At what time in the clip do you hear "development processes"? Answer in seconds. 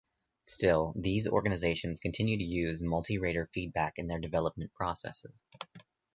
4.17-5.39